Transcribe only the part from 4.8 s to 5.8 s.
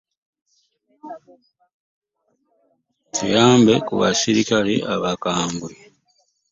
abakambwe.